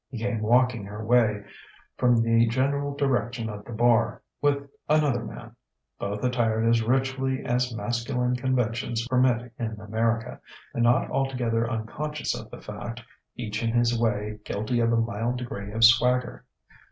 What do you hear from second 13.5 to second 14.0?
in his